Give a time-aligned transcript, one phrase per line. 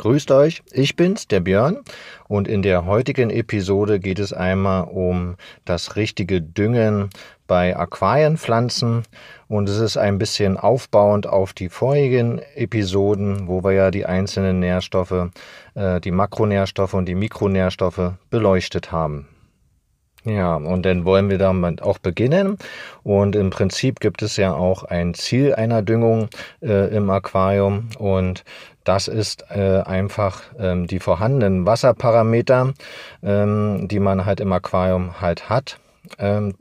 [0.00, 1.80] Grüßt euch, ich bin's, der Björn,
[2.26, 7.10] und in der heutigen Episode geht es einmal um das richtige Düngen
[7.46, 9.02] bei Aquarienpflanzen
[9.48, 14.58] und es ist ein bisschen aufbauend auf die vorigen Episoden, wo wir ja die einzelnen
[14.60, 15.28] Nährstoffe,
[15.74, 19.28] äh, die Makronährstoffe und die Mikronährstoffe beleuchtet haben.
[20.24, 22.58] Ja, und dann wollen wir damit auch beginnen.
[23.02, 26.28] Und im Prinzip gibt es ja auch ein Ziel einer Düngung
[26.62, 27.88] äh, im Aquarium.
[27.98, 28.44] Und
[28.84, 32.74] das ist äh, einfach ähm, die vorhandenen Wasserparameter,
[33.22, 35.78] ähm, die man halt im Aquarium halt hat,
[36.18, 36.54] ähm,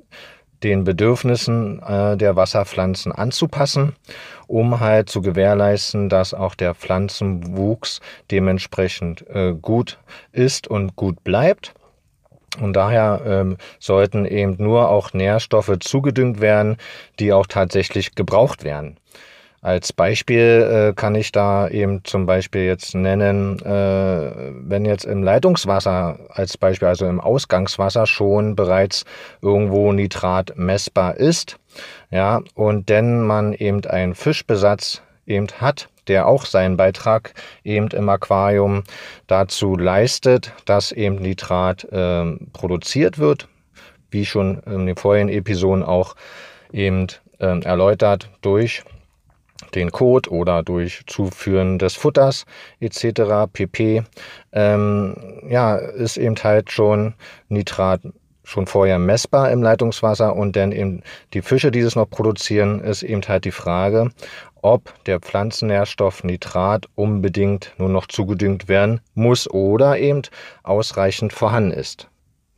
[0.64, 3.96] den Bedürfnissen äh, der Wasserpflanzen anzupassen,
[4.48, 8.00] um halt zu gewährleisten, dass auch der Pflanzenwuchs
[8.32, 10.00] dementsprechend äh, gut
[10.32, 11.74] ist und gut bleibt.
[12.60, 16.78] Und daher ähm, sollten eben nur auch Nährstoffe zugedüngt werden,
[17.20, 18.98] die auch tatsächlich gebraucht werden.
[19.62, 25.22] Als Beispiel äh, kann ich da eben zum Beispiel jetzt nennen, äh, wenn jetzt im
[25.22, 29.04] Leitungswasser als Beispiel, also im Ausgangswasser schon bereits
[29.42, 31.58] irgendwo Nitrat messbar ist,
[32.10, 38.10] ja, und denn man eben einen Fischbesatz eben hat, der auch seinen Beitrag eben im
[38.10, 38.84] Aquarium
[39.28, 43.48] dazu leistet, dass eben Nitrat äh, produziert wird,
[44.12, 46.16] wie schon in den vorherigen Episoden auch
[46.74, 47.08] eben
[47.40, 48.84] äh, erläutert durch
[49.76, 52.46] den Kot oder durch Zuführen des Futters
[52.80, 53.52] etc.
[53.52, 54.04] pp.
[54.52, 55.16] Ähm,
[55.50, 57.14] ja, ist eben halt schon
[57.50, 58.02] Nitrat
[58.50, 63.04] schon vorher messbar im Leitungswasser und dann eben die Fische, die es noch produzieren, ist
[63.04, 64.10] eben halt die Frage,
[64.62, 70.22] ob der Pflanzennährstoff Nitrat unbedingt nur noch zugedüngt werden muss oder eben
[70.64, 72.10] ausreichend vorhanden ist.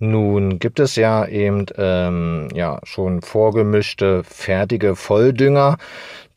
[0.03, 5.77] Nun gibt es ja eben ähm, ja, schon vorgemischte, fertige Volldünger,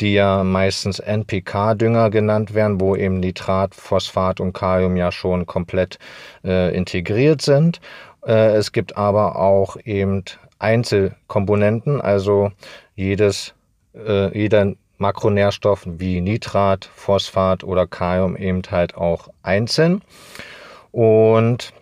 [0.00, 5.98] die ja meistens NPK-Dünger genannt werden, wo eben Nitrat, Phosphat und Kalium ja schon komplett
[6.44, 7.80] äh, integriert sind.
[8.26, 10.24] Äh, es gibt aber auch eben
[10.58, 12.52] Einzelkomponenten, also
[12.96, 13.54] jedes,
[13.94, 20.02] äh, jeder Makronährstoff wie Nitrat, Phosphat oder Kalium eben halt auch einzeln.
[20.92, 21.72] Und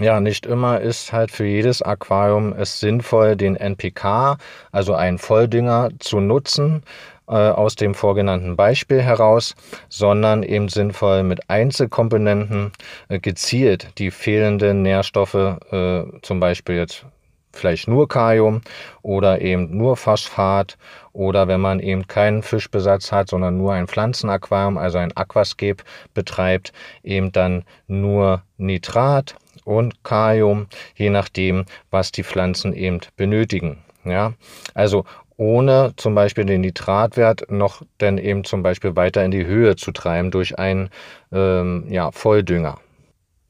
[0.00, 4.38] ja, nicht immer ist halt für jedes Aquarium es sinnvoll, den NPK,
[4.70, 6.82] also einen Volldünger, zu nutzen
[7.28, 9.54] äh, aus dem vorgenannten Beispiel heraus,
[9.88, 12.72] sondern eben sinnvoll mit Einzelkomponenten
[13.08, 17.04] äh, gezielt die fehlenden Nährstoffe, äh, zum Beispiel jetzt
[17.52, 18.60] vielleicht nur Kalium
[19.02, 20.76] oder eben nur Phosphat
[21.12, 25.82] oder wenn man eben keinen Fischbesatz hat, sondern nur ein Pflanzenaquarium, also ein Aquascape
[26.14, 26.72] betreibt,
[27.02, 33.78] eben dann nur Nitrat und Kalium, je nachdem, was die Pflanzen eben benötigen.
[34.04, 34.32] Ja,
[34.74, 35.04] also
[35.36, 39.92] ohne zum Beispiel den Nitratwert noch dann eben zum Beispiel weiter in die Höhe zu
[39.92, 40.90] treiben durch einen
[41.32, 42.78] ähm, ja, Volldünger.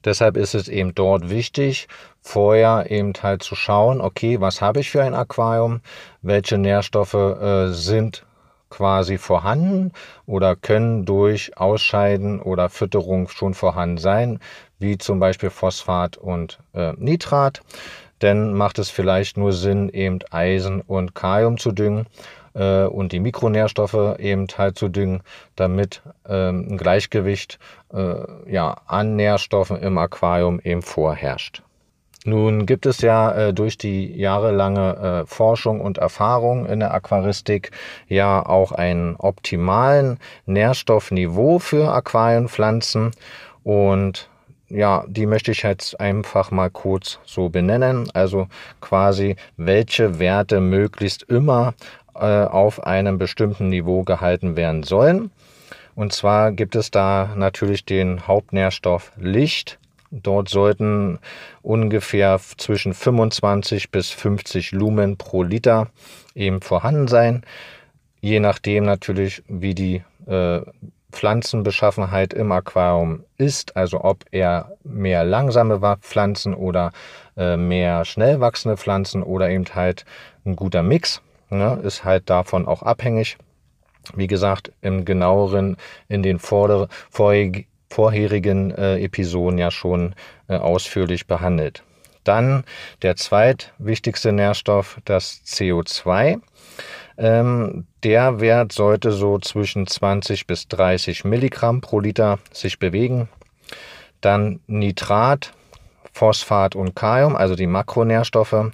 [0.09, 1.87] Deshalb ist es eben dort wichtig,
[2.23, 5.83] vorher eben halt zu schauen, okay, was habe ich für ein Aquarium,
[6.23, 8.25] welche Nährstoffe äh, sind
[8.71, 9.93] quasi vorhanden
[10.25, 14.41] oder können durch Ausscheiden oder Fütterung schon vorhanden sein,
[14.79, 17.61] wie zum Beispiel Phosphat und äh, Nitrat.
[18.23, 22.07] Denn macht es vielleicht nur Sinn, eben Eisen und Kalium zu düngen
[22.55, 25.23] äh, und die Mikronährstoffe eben halt zu düngen,
[25.57, 27.59] damit ähm, ein Gleichgewicht
[27.93, 31.63] äh, ja, an Nährstoffen im Aquarium eben vorherrscht.
[32.25, 37.71] Nun gibt es ja äh, durch die jahrelange äh, Forschung und Erfahrung in der Aquaristik
[38.09, 43.13] ja auch einen optimalen Nährstoffniveau für Aquarienpflanzen
[43.63, 44.29] und
[44.71, 48.11] ja, die möchte ich jetzt einfach mal kurz so benennen.
[48.13, 48.49] Also
[48.81, 51.73] quasi, welche Werte möglichst immer
[52.19, 55.31] äh, auf einem bestimmten Niveau gehalten werden sollen.
[55.95, 59.79] Und zwar gibt es da natürlich den Hauptnährstoff Licht,
[60.11, 61.19] Dort sollten
[61.62, 65.89] ungefähr zwischen 25 bis 50 Lumen pro Liter
[66.34, 67.43] eben vorhanden sein.
[68.20, 70.61] Je nachdem natürlich, wie die äh,
[71.12, 76.93] Pflanzenbeschaffenheit im Aquarium ist, also ob er mehr langsame Pflanzen oder
[77.37, 80.05] äh, mehr schnell wachsende Pflanzen oder eben halt
[80.44, 81.20] ein guter Mix,
[81.50, 83.39] ne, ist halt davon auch abhängig.
[84.15, 85.77] Wie gesagt, im genaueren
[86.09, 90.15] in den vorder, vorherigen vorherigen äh, Episoden ja schon
[90.49, 91.83] äh, ausführlich behandelt.
[92.25, 92.65] Dann
[93.03, 96.41] der zweitwichtigste Nährstoff, das CO2.
[97.17, 103.29] Ähm, der Wert sollte so zwischen 20 bis 30 Milligramm pro Liter sich bewegen.
[104.21, 105.53] Dann Nitrat,
[106.12, 108.73] Phosphat und Kalium, also die Makronährstoffe.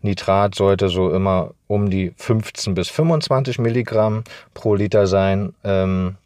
[0.00, 4.24] Nitrat sollte so immer um die 15 bis 25 Milligramm
[4.54, 5.54] pro Liter sein.
[5.64, 6.16] Ähm,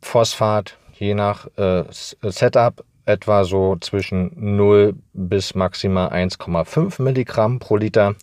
[0.00, 8.14] Phosphat je nach äh, Setup etwa so zwischen 0 bis maximal 1,5 Milligramm pro Liter.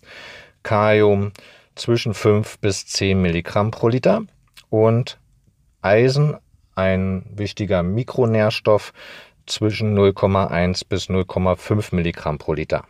[0.62, 1.32] Kalium
[1.74, 4.22] zwischen 5 bis 10 Milligramm pro Liter.
[4.70, 5.18] Und
[5.82, 6.36] Eisen,
[6.74, 8.92] ein wichtiger Mikronährstoff,
[9.46, 12.84] zwischen 0,1 bis 0,5 Milligramm pro Liter.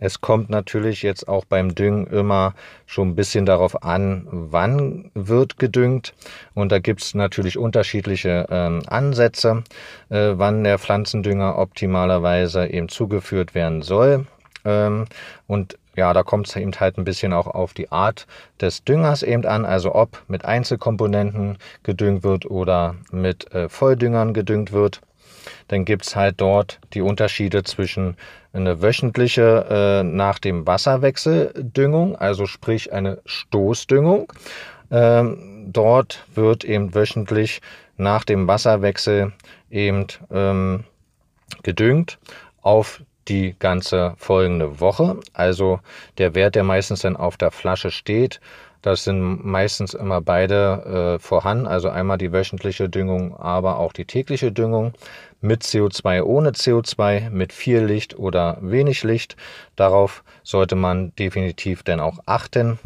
[0.00, 2.54] Es kommt natürlich jetzt auch beim Düngen immer
[2.86, 6.14] schon ein bisschen darauf an, wann wird gedüngt.
[6.54, 9.62] Und da gibt es natürlich unterschiedliche ähm, Ansätze,
[10.08, 14.26] äh, wann der Pflanzendünger optimalerweise eben zugeführt werden soll.
[14.64, 15.04] Ähm,
[15.46, 18.26] und ja, da kommt es eben halt ein bisschen auch auf die Art
[18.60, 24.72] des Düngers eben an, also ob mit Einzelkomponenten gedüngt wird oder mit äh, Volldüngern gedüngt
[24.72, 25.02] wird.
[25.68, 28.16] Dann gibt es halt dort die Unterschiede zwischen
[28.52, 34.32] eine wöchentliche äh, nach dem Wasserwechsel Düngung, also sprich eine Stoßdüngung.
[34.90, 37.60] Ähm, dort wird eben wöchentlich
[37.96, 39.32] nach dem Wasserwechsel
[39.70, 40.84] eben ähm,
[41.62, 42.18] gedüngt
[42.62, 45.20] auf die ganze folgende Woche.
[45.32, 45.80] Also
[46.18, 48.40] der Wert, der meistens dann auf der Flasche steht,
[48.82, 54.04] das sind meistens immer beide äh, vorhanden, also einmal die wöchentliche Düngung, aber auch die
[54.04, 54.92] tägliche Düngung
[55.40, 59.36] mit CO2, ohne CO2, mit viel Licht oder wenig Licht.
[59.76, 62.78] Darauf sollte man definitiv dann auch achten.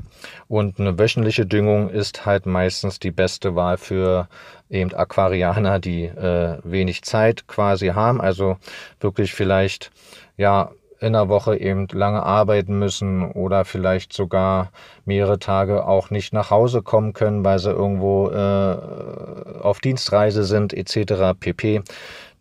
[0.48, 4.28] Und eine wöchentliche Düngung ist halt meistens die beste Wahl für
[4.70, 8.56] eben Aquarianer, die äh, wenig Zeit quasi haben, also
[9.00, 9.90] wirklich vielleicht
[10.36, 10.70] ja
[11.04, 14.70] in der Woche eben lange arbeiten müssen oder vielleicht sogar
[15.04, 20.72] mehrere Tage auch nicht nach Hause kommen können, weil sie irgendwo äh, auf Dienstreise sind
[20.72, 21.38] etc.
[21.38, 21.82] pp.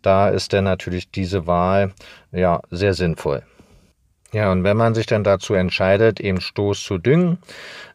[0.02, 1.92] Da ist dann natürlich diese Wahl
[2.32, 3.42] ja sehr sinnvoll.
[4.32, 7.38] Ja, und wenn man sich dann dazu entscheidet, eben Stoß zu düngen,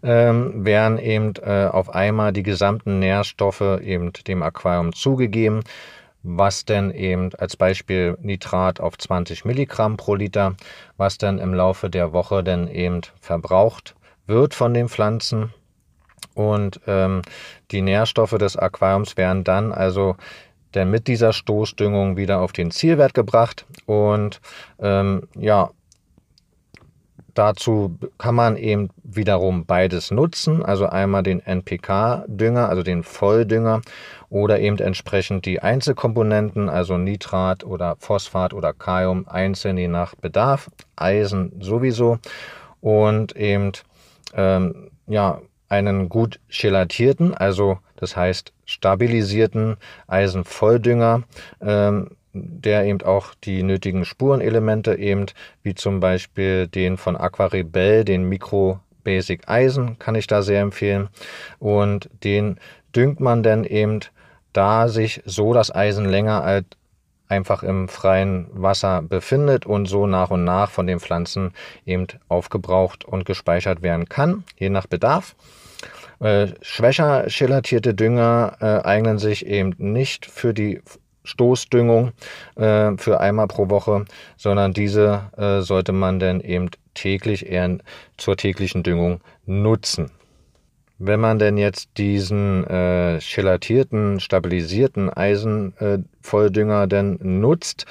[0.04, 5.64] ähm, werden eben äh, auf einmal die gesamten Nährstoffe eben dem Aquarium zugegeben
[6.24, 10.56] was denn eben als Beispiel Nitrat auf 20 Milligramm pro Liter,
[10.98, 13.96] was dann im Laufe der Woche dann eben verbraucht
[14.28, 15.54] wird von den Pflanzen.
[16.34, 17.22] Und ähm,
[17.72, 20.16] die Nährstoffe des Aquariums werden dann also
[20.72, 23.66] dann mit dieser Stoßdüngung wieder auf den Zielwert gebracht.
[23.86, 24.40] Und
[24.80, 25.72] ähm, ja,
[27.40, 33.82] Dazu kann man eben wiederum beides nutzen, also einmal den NPK-Dünger, also den Volldünger
[34.30, 40.70] oder eben entsprechend die Einzelkomponenten, also Nitrat oder Phosphat oder Kalium einzeln je nach Bedarf,
[40.98, 42.20] Eisen sowieso
[42.82, 43.72] und eben
[44.34, 45.40] ähm, ja,
[45.70, 49.78] einen gut gelatierten, also das heißt stabilisierten
[50.08, 51.24] Eisenvolldünger
[51.62, 52.18] ähm,
[52.62, 55.26] der eben auch die nötigen Spurenelemente eben,
[55.64, 61.10] wie zum Beispiel den von Aquarebel, den Micro Basic Eisen, kann ich da sehr empfehlen.
[61.60, 62.60] Und den
[62.96, 64.00] düngt man dann eben,
[64.54, 66.66] da sich so das Eisen länger als
[67.28, 71.54] einfach im freien Wasser befindet und so nach und nach von den Pflanzen
[71.86, 75.36] eben aufgebraucht und gespeichert werden kann, je nach Bedarf.
[76.20, 80.82] Äh, schwächer gelatierte Dünger äh, eignen sich eben nicht für die
[81.24, 82.12] Stoßdüngung
[82.56, 84.06] äh, für einmal pro Woche,
[84.38, 87.78] sondern diese äh, sollte man dann eben täglich eher
[88.18, 90.12] zur täglichen Düngung nutzen.
[91.02, 97.86] Wenn man denn jetzt diesen äh, gelatierten, stabilisierten Eisenvolldünger äh, denn nutzt,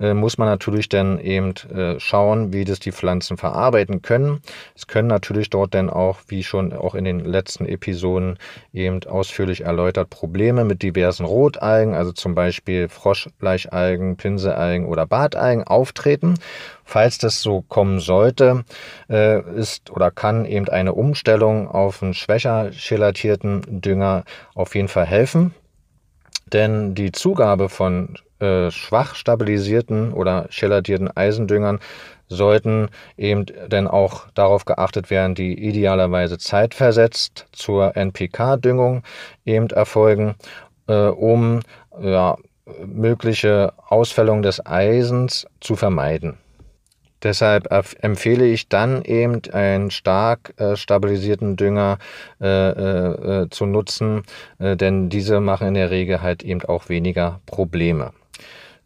[0.00, 4.40] äh, muss man natürlich dann eben äh, schauen, wie das die Pflanzen verarbeiten können.
[4.74, 8.38] Es können natürlich dort dann auch, wie schon auch in den letzten Episoden
[8.72, 16.34] eben ausführlich erläutert, Probleme mit diversen Rotalgen, also zum Beispiel Froschbleichalgen, Pinselalgen oder Bartalgen auftreten.
[16.84, 18.64] Falls das so kommen sollte,
[19.08, 25.06] äh, ist oder kann eben eine Umstellung auf einen schwächer gelatierten Dünger auf jeden Fall
[25.06, 25.54] helfen.
[26.52, 31.80] Denn die Zugabe von äh, schwach stabilisierten oder gelatierten Eisendüngern
[32.28, 39.02] sollten eben dann auch darauf geachtet werden, die idealerweise zeitversetzt zur NPK-Düngung
[39.44, 40.36] eben erfolgen,
[40.86, 41.60] äh, um
[42.00, 42.36] ja,
[42.86, 46.38] mögliche Ausfällung des Eisens zu vermeiden.
[47.22, 47.68] Deshalb
[48.02, 51.98] empfehle ich dann eben einen stark äh, stabilisierten Dünger
[52.40, 54.22] äh, äh, äh, zu nutzen,
[54.58, 58.12] äh, denn diese machen in der Regel halt eben auch weniger Probleme.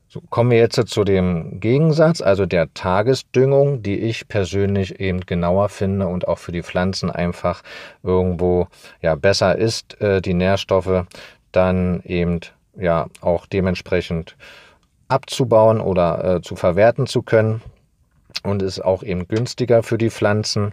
[0.09, 5.69] So, kommen wir jetzt zu dem Gegensatz, also der Tagesdüngung, die ich persönlich eben genauer
[5.69, 7.63] finde und auch für die Pflanzen einfach
[8.03, 8.69] irgendwo
[9.01, 11.07] ja besser ist, äh, die Nährstoffe
[11.53, 12.41] dann eben
[12.77, 14.37] ja auch dementsprechend
[15.07, 17.61] abzubauen oder zu verwerten zu können.
[18.45, 20.73] Und ist auch eben günstiger für die Pflanzen,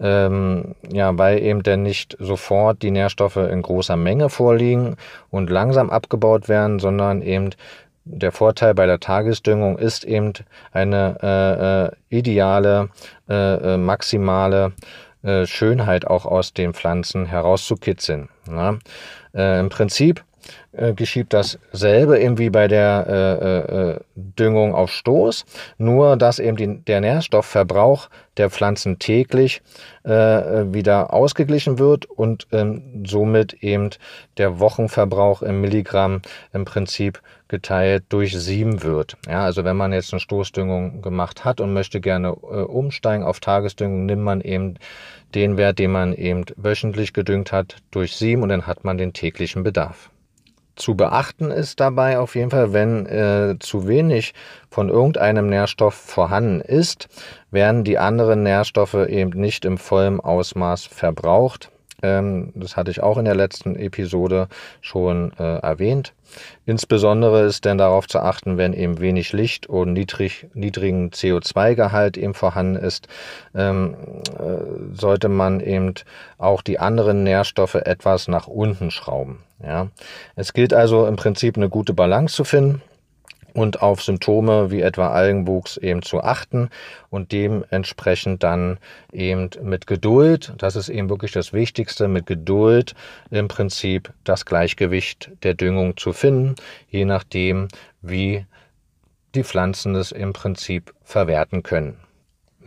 [0.00, 4.96] ähm, ja, weil eben dann nicht sofort die Nährstoffe in großer Menge vorliegen
[5.30, 7.50] und langsam abgebaut werden, sondern eben
[8.04, 10.32] der Vorteil bei der Tagesdüngung ist eben
[10.72, 12.88] eine äh, äh, ideale,
[13.28, 14.72] äh, äh maximale
[15.22, 18.28] äh, Schönheit auch aus den Pflanzen herauszukitzeln.
[18.48, 18.78] Ja?
[19.34, 20.24] Äh, Im Prinzip
[20.72, 25.44] äh, geschieht dasselbe eben wie bei der äh, äh, Düngung auf Stoß,
[25.78, 29.62] nur dass eben die, der Nährstoffverbrauch der Pflanzen täglich
[30.04, 33.90] äh, wieder ausgeglichen wird und ähm, somit eben
[34.36, 39.16] der Wochenverbrauch im Milligramm im Prinzip geteilt durch sieben wird.
[39.26, 43.40] Ja, also wenn man jetzt eine Stoßdüngung gemacht hat und möchte gerne äh, umsteigen auf
[43.40, 44.74] Tagesdüngung, nimmt man eben
[45.34, 49.12] den Wert, den man eben wöchentlich gedüngt hat, durch sieben und dann hat man den
[49.12, 50.10] täglichen Bedarf.
[50.78, 54.32] Zu beachten ist dabei auf jeden Fall, wenn äh, zu wenig
[54.70, 57.08] von irgendeinem Nährstoff vorhanden ist,
[57.50, 61.72] werden die anderen Nährstoffe eben nicht im vollen Ausmaß verbraucht.
[62.02, 64.48] Ähm, das hatte ich auch in der letzten Episode
[64.80, 66.12] schon äh, erwähnt.
[66.66, 72.34] Insbesondere ist denn darauf zu achten, wenn eben wenig Licht und niedrig, niedrigen CO2-Gehalt eben
[72.34, 73.08] vorhanden ist,
[73.54, 73.96] ähm,
[74.38, 75.94] äh, sollte man eben
[76.36, 79.38] auch die anderen Nährstoffe etwas nach unten schrauben.
[79.62, 79.88] Ja.
[80.36, 82.82] Es gilt also im Prinzip eine gute Balance zu finden
[83.54, 86.70] und auf Symptome wie etwa Algenwuchs eben zu achten
[87.10, 88.78] und dementsprechend dann
[89.12, 92.94] eben mit Geduld, das ist eben wirklich das Wichtigste, mit Geduld
[93.30, 96.54] im Prinzip das Gleichgewicht der Düngung zu finden,
[96.88, 97.68] je nachdem,
[98.02, 98.46] wie
[99.34, 102.07] die Pflanzen es im Prinzip verwerten können.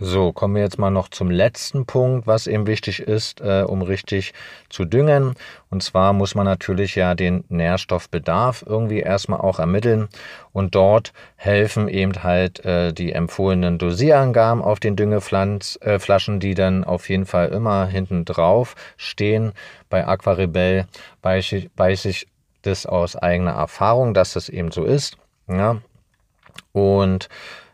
[0.04, 3.84] So, kommen wir jetzt mal noch zum letzten Punkt, was eben wichtig ist, äh, um
[3.84, 4.34] richtig
[4.68, 5.36] zu düngen.
[5.70, 10.10] Und zwar muss man natürlich ja den Nährstoffbedarf irgendwie erstmal auch ermitteln.
[10.54, 16.84] Und dort helfen eben halt äh, die empfohlenen Dosierangaben auf den Düngeflaschen, äh, die dann
[16.84, 19.52] auf jeden Fall immer hinten drauf stehen.
[19.88, 20.88] Bei Aquarebell
[21.22, 22.28] weiß ich, weiß ich
[22.64, 25.18] das aus eigener Erfahrung, dass das eben so ist.
[25.48, 25.78] Ja.
[26.72, 27.30] Und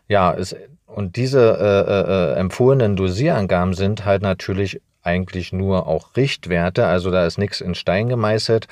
[0.08, 0.54] ja, es
[0.88, 7.10] und diese äh, äh, äh, empfohlenen Dosierangaben sind halt natürlich eigentlich nur auch Richtwerte, also
[7.10, 8.66] da ist nichts in Stein gemeißelt,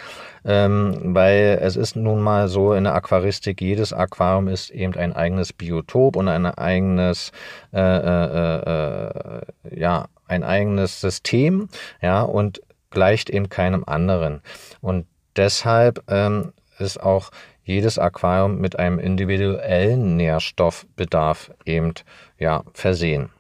[0.45, 5.15] ähm, weil es ist nun mal so in der Aquaristik, jedes Aquarium ist eben ein
[5.15, 7.33] eigenes Biotop und ein eigenes,
[7.73, 9.41] äh, äh, äh,
[9.79, 11.69] ja, ein eigenes System,
[12.03, 14.43] ja, und gleicht eben keinem anderen.
[14.81, 15.07] Und
[15.37, 17.31] deshalb ähm, ist auch
[17.67, 21.95] jedes Aquarium mit einem individuellen Nährstoffbedarf eben
[22.39, 23.31] ja, versehen.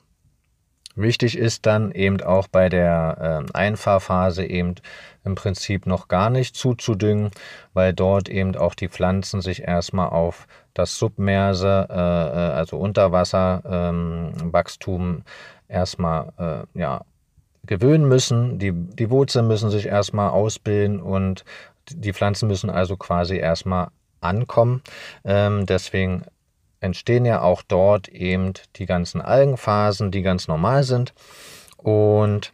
[0.97, 4.75] Wichtig ist dann eben auch bei der äh, Einfahrphase eben
[5.25, 7.30] im Prinzip noch gar nicht zuzudüngen,
[7.73, 15.02] weil dort eben auch die Pflanzen sich erstmal auf das Submerse, äh, äh also Unterwasserwachstum
[15.02, 15.23] ähm,
[15.68, 17.02] erstmal äh, ja,
[17.66, 18.59] gewöhnen müssen.
[18.59, 21.45] Die, die Wurzeln müssen sich erstmal ausbilden und
[21.90, 23.88] die Pflanzen müssen also quasi erstmal
[24.21, 24.83] ankommen.
[25.25, 26.25] Ähm, deswegen
[26.81, 31.15] entstehen ja auch dort eben die ganzen Algenphasen, die ganz normal sind.
[31.77, 32.53] Und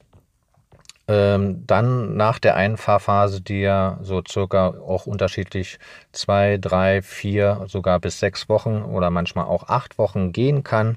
[1.09, 5.79] ähm, dann nach der Einfahrphase, die ja so circa auch unterschiedlich
[6.13, 10.97] zwei, drei, vier, sogar bis sechs Wochen oder manchmal auch acht Wochen gehen kann,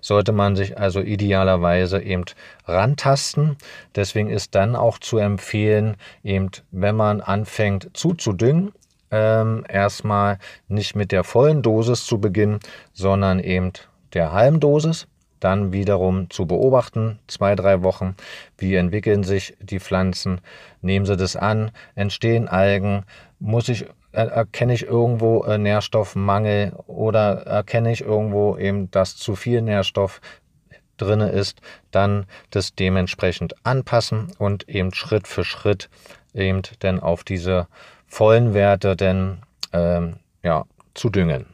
[0.00, 2.24] sollte man sich also idealerweise eben
[2.66, 3.56] rantasten.
[3.96, 8.72] Deswegen ist dann auch zu empfehlen, eben wenn man anfängt zuzudüngen,
[9.10, 10.38] ähm, erstmal
[10.68, 12.60] nicht mit der vollen Dosis zu beginnen,
[12.92, 13.72] sondern eben
[14.14, 15.06] der halben Dosis.
[15.40, 18.14] Dann wiederum zu beobachten, zwei, drei Wochen,
[18.58, 20.42] wie entwickeln sich die Pflanzen,
[20.82, 23.04] nehmen sie das an, entstehen Algen,
[23.38, 29.62] muss ich, erkenne ich irgendwo äh, Nährstoffmangel oder erkenne ich irgendwo eben, dass zu viel
[29.62, 30.20] Nährstoff
[30.98, 35.88] drin ist, dann das dementsprechend anpassen und eben Schritt für Schritt
[36.34, 37.66] eben dann auf diese
[38.10, 39.38] vollen Werte denn
[39.72, 40.64] ähm, ja,
[40.94, 41.46] zu düngen.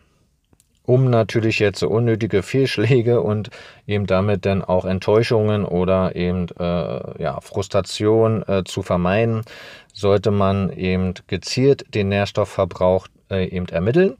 [0.85, 3.51] Um natürlich jetzt unnötige Fehlschläge und
[3.87, 9.43] eben damit dann auch Enttäuschungen oder eben äh, ja, Frustration äh, zu vermeiden,
[9.93, 14.17] sollte man eben gezielt den Nährstoffverbrauch äh, eben ermitteln.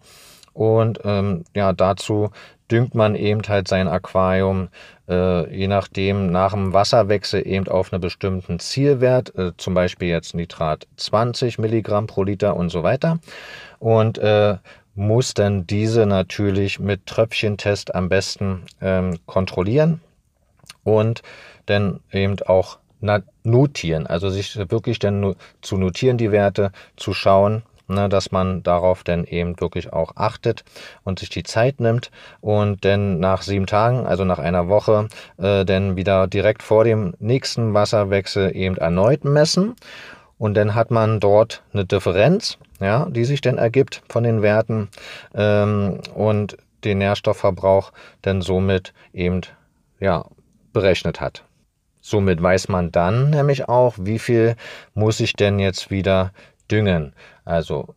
[0.53, 2.31] Und ähm, ja, dazu
[2.71, 4.69] düngt man eben halt sein Aquarium,
[5.09, 10.35] äh, je nachdem nach dem Wasserwechsel eben auf einen bestimmten Zielwert, äh, zum Beispiel jetzt
[10.35, 13.19] Nitrat 20 Milligramm pro Liter und so weiter.
[13.79, 14.57] Und äh,
[14.95, 20.01] muss dann diese natürlich mit Tröpfchentest am besten ähm, kontrollieren
[20.85, 21.23] und
[21.67, 22.79] dann eben auch
[23.45, 29.05] notieren, also sich wirklich dann zu notieren die Werte, zu schauen, ne, dass man darauf
[29.05, 30.65] dann eben wirklich auch achtet
[31.05, 35.65] und sich die Zeit nimmt und dann nach sieben Tagen, also nach einer Woche, äh,
[35.65, 39.77] dann wieder direkt vor dem nächsten Wasserwechsel eben erneut messen.
[40.39, 44.89] Und dann hat man dort eine Differenz, ja, die sich dann ergibt von den Werten
[45.35, 49.41] ähm, und den Nährstoffverbrauch dann somit eben
[49.99, 50.27] ja,
[50.73, 51.45] berechnet hat.
[52.01, 54.57] Somit weiß man dann nämlich auch, wie viel
[54.95, 56.33] muss ich denn jetzt wieder
[56.71, 57.15] düngen.
[57.47, 57.95] Also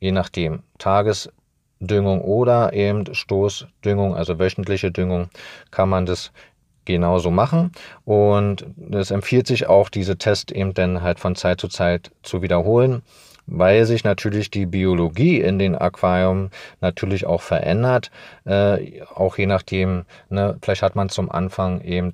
[0.00, 5.30] je nachdem Tagesdüngung oder eben Stoßdüngung, also wöchentliche Düngung,
[5.70, 6.32] kann man das
[6.84, 7.70] genauso machen.
[8.04, 12.42] Und es empfiehlt sich auch, diese Tests eben dann halt von Zeit zu Zeit zu
[12.42, 13.02] wiederholen
[13.46, 16.50] weil sich natürlich die Biologie in den Aquarium
[16.80, 18.10] natürlich auch verändert.
[18.44, 22.12] Äh, auch je nachdem, ne, vielleicht hat man zum Anfang eben,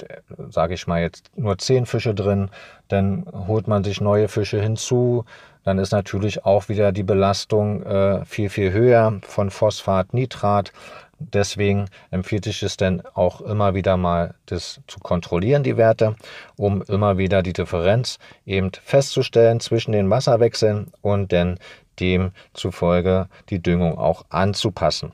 [0.51, 2.51] sage ich mal jetzt, nur zehn Fische drin,
[2.89, 5.25] dann holt man sich neue Fische hinzu.
[5.65, 10.73] Dann ist natürlich auch wieder die Belastung äh, viel, viel höher von Phosphat, Nitrat.
[11.19, 16.17] Deswegen empfiehlt sich es dann auch immer wieder mal, das zu kontrollieren, die Werte,
[16.57, 21.59] um immer wieder die Differenz eben festzustellen zwischen den Wasserwechseln und dann
[22.01, 25.13] demzufolge die Düngung auch anzupassen.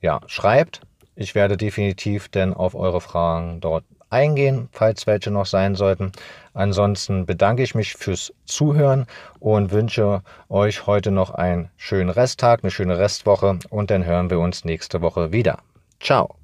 [0.00, 0.85] ja, schreibt.
[1.16, 6.12] Ich werde definitiv dann auf eure Fragen dort eingehen, falls welche noch sein sollten.
[6.52, 9.06] Ansonsten bedanke ich mich fürs Zuhören
[9.40, 14.38] und wünsche euch heute noch einen schönen Resttag, eine schöne Restwoche und dann hören wir
[14.38, 15.58] uns nächste Woche wieder.
[16.00, 16.36] Ciao.